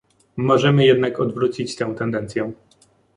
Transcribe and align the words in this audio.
Możemy 0.37 0.85
jednak 0.85 1.19
odwrócić 1.19 1.75
tę 1.75 1.95
tendencję 1.97 2.51